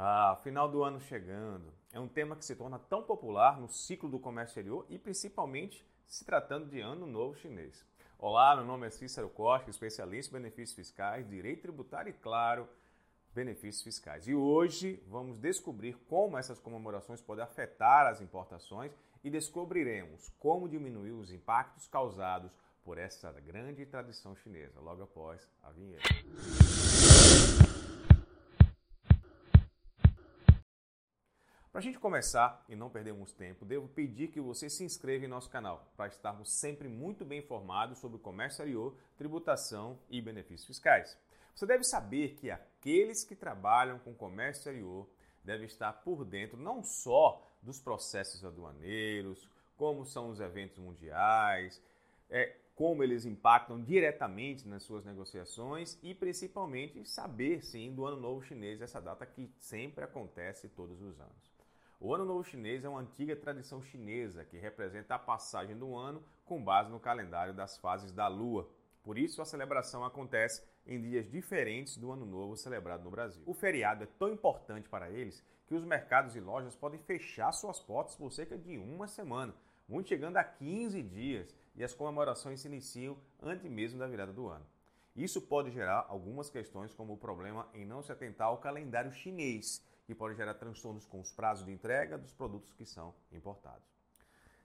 [0.00, 1.72] Ah, final do ano chegando.
[1.92, 5.84] É um tema que se torna tão popular no ciclo do comércio exterior e principalmente
[6.06, 7.84] se tratando de Ano Novo Chinês.
[8.16, 12.68] Olá, meu nome é Cícero Costa, especialista em benefícios fiscais, direito tributário e, claro,
[13.34, 14.28] benefícios fiscais.
[14.28, 18.92] E hoje vamos descobrir como essas comemorações podem afetar as importações
[19.24, 22.52] e descobriremos como diminuir os impactos causados
[22.84, 26.08] por essa grande tradição chinesa, logo após a vinheta.
[31.70, 35.28] Para a gente começar e não perdermos tempo, devo pedir que você se inscreva em
[35.28, 40.66] nosso canal para estarmos sempre muito bem informados sobre o comércio exterior, tributação e benefícios
[40.66, 41.16] fiscais.
[41.54, 45.06] Você deve saber que aqueles que trabalham com comércio exterior
[45.44, 51.82] devem estar por dentro não só dos processos aduaneiros, como são os eventos mundiais,
[52.30, 58.42] é, como eles impactam diretamente nas suas negociações e principalmente saber sim do Ano Novo
[58.42, 61.57] Chinês, essa data que sempre acontece todos os anos.
[62.00, 66.22] O Ano Novo Chinês é uma antiga tradição chinesa que representa a passagem do ano
[66.44, 68.70] com base no calendário das fases da Lua.
[69.02, 73.42] Por isso, a celebração acontece em dias diferentes do Ano Novo celebrado no Brasil.
[73.44, 77.80] O feriado é tão importante para eles que os mercados e lojas podem fechar suas
[77.80, 79.52] portas por cerca de uma semana,
[79.88, 84.46] muito chegando a 15 dias, e as comemorações se iniciam antes mesmo da virada do
[84.46, 84.64] ano.
[85.16, 89.84] Isso pode gerar algumas questões, como o problema em não se atentar ao calendário chinês,
[90.08, 93.86] que pode gerar transtornos com os prazos de entrega dos produtos que são importados.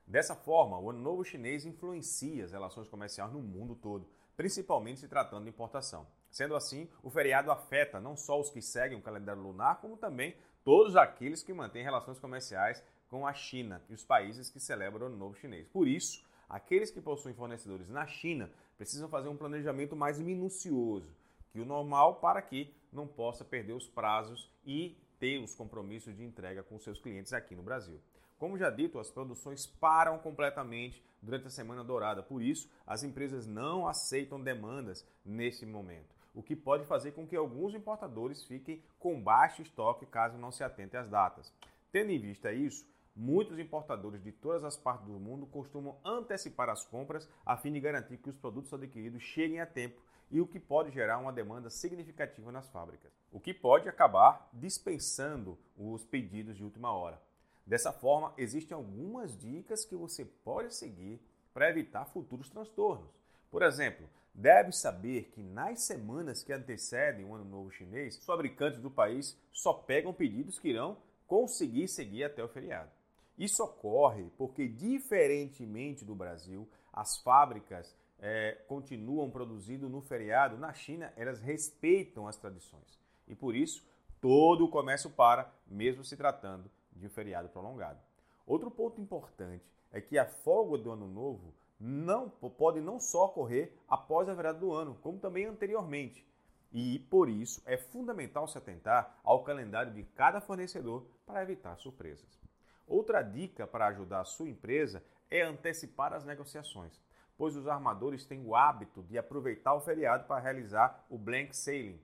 [0.07, 5.07] Dessa forma, o Ano Novo Chinês influencia as relações comerciais no mundo todo, principalmente se
[5.09, 6.07] tratando de importação.
[6.31, 10.33] Sendo assim, o feriado afeta não só os que seguem o calendário lunar, como também
[10.63, 15.09] todos aqueles que mantêm relações comerciais com a China e os países que celebram o
[15.09, 15.67] Ano Novo Chinês.
[15.67, 21.13] Por isso, aqueles que possuem fornecedores na China precisam fazer um planejamento mais minucioso
[21.53, 26.21] que o normal para que não possa perder os prazos e ter os compromissos de
[26.21, 27.97] entrega com seus clientes aqui no Brasil.
[28.37, 33.47] Como já dito, as produções param completamente durante a Semana Dourada, por isso as empresas
[33.47, 39.23] não aceitam demandas nesse momento, o que pode fazer com que alguns importadores fiquem com
[39.23, 41.53] baixo estoque caso não se atentem às datas.
[41.89, 42.85] Tendo em vista isso,
[43.15, 47.79] muitos importadores de todas as partes do mundo costumam antecipar as compras a fim de
[47.79, 50.01] garantir que os produtos adquiridos cheguem a tempo
[50.33, 55.55] e o que pode gerar uma demanda significativa nas fábricas, o que pode acabar dispensando
[55.77, 57.21] os pedidos de última hora.
[57.63, 61.21] Dessa forma, existem algumas dicas que você pode seguir
[61.53, 63.13] para evitar futuros transtornos.
[63.51, 68.81] Por exemplo, deve saber que nas semanas que antecedem o Ano Novo Chinês, os fabricantes
[68.81, 72.89] do país só pegam pedidos que irão conseguir seguir até o feriado.
[73.37, 77.95] Isso ocorre porque, diferentemente do Brasil, as fábricas
[78.25, 82.97] é, continuam produzindo no feriado, na China elas respeitam as tradições.
[83.27, 83.85] E por isso,
[84.21, 87.99] todo o comércio para, mesmo se tratando de um feriado prolongado.
[88.47, 93.73] Outro ponto importante é que a folga do ano novo não pode não só ocorrer
[93.89, 96.25] após a virada do ano, como também anteriormente.
[96.71, 102.39] E por isso é fundamental se atentar ao calendário de cada fornecedor para evitar surpresas.
[102.87, 105.03] Outra dica para ajudar a sua empresa
[105.37, 107.01] é antecipar as negociações
[107.37, 111.99] pois os armadores têm o hábito de aproveitar o feriado para realizar o blank sailing,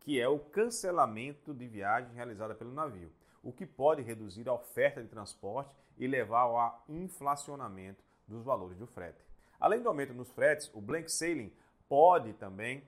[0.00, 3.10] que é o cancelamento de viagem realizada pelo navio,
[3.42, 8.86] o que pode reduzir a oferta de transporte e levar ao inflacionamento dos valores do
[8.86, 9.24] frete.
[9.58, 11.52] Além do aumento nos fretes, o blank sailing
[11.88, 12.84] pode também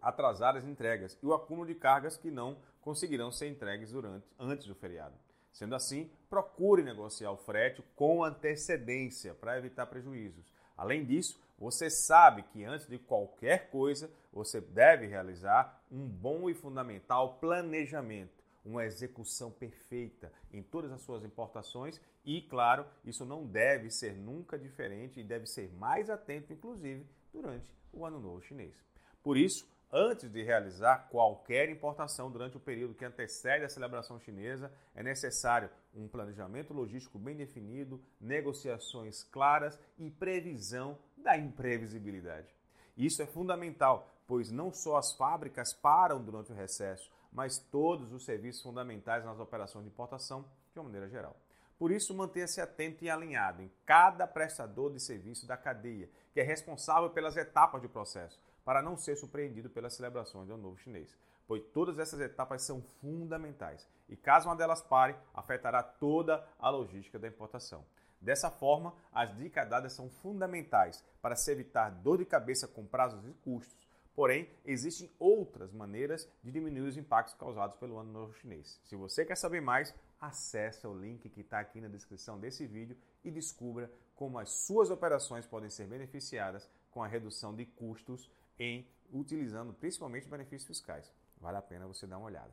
[0.00, 4.66] atrasar as entregas e o acúmulo de cargas que não conseguirão ser entregues durante, antes
[4.66, 5.14] do feriado.
[5.58, 10.46] Sendo assim, procure negociar o frete com antecedência para evitar prejuízos.
[10.76, 16.54] Além disso, você sabe que antes de qualquer coisa, você deve realizar um bom e
[16.54, 23.90] fundamental planejamento, uma execução perfeita em todas as suas importações e, claro, isso não deve
[23.90, 28.76] ser nunca diferente e deve ser mais atento, inclusive, durante o Ano Novo Chinês.
[29.24, 34.70] Por isso, Antes de realizar qualquer importação durante o período que antecede a celebração chinesa,
[34.94, 42.54] é necessário um planejamento logístico bem definido, negociações claras e previsão da imprevisibilidade.
[42.98, 48.26] Isso é fundamental, pois não só as fábricas param durante o recesso, mas todos os
[48.26, 51.34] serviços fundamentais nas operações de importação de uma maneira geral.
[51.78, 56.42] Por isso, mantenha-se atento e alinhado em cada prestador de serviço da cadeia, que é
[56.42, 61.16] responsável pelas etapas do processo para não ser surpreendido pelas celebrações do Ano Novo Chinês,
[61.46, 67.18] pois todas essas etapas são fundamentais e caso uma delas pare, afetará toda a logística
[67.18, 67.84] da importação.
[68.20, 73.24] Dessa forma, as dicas dadas são fundamentais para se evitar dor de cabeça com prazos
[73.26, 73.88] e custos,
[74.18, 78.80] Porém, existem outras maneiras de diminuir os impactos causados pelo ano novo chinês.
[78.82, 82.96] Se você quer saber mais, acesse o link que está aqui na descrição desse vídeo
[83.22, 88.28] e descubra como as suas operações podem ser beneficiadas com a redução de custos
[88.58, 91.10] em utilizando principalmente benefícios fiscais.
[91.40, 92.52] Vale a pena você dar uma olhada.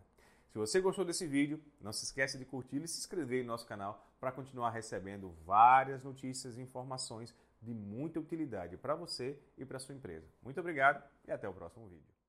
[0.50, 3.68] Se você gostou desse vídeo, não se esqueça de curtir e se inscrever no nosso
[3.68, 9.80] canal para continuar recebendo várias notícias e informações de muita utilidade para você e para
[9.80, 10.28] sua empresa.
[10.42, 12.25] Muito obrigado e até o próximo vídeo.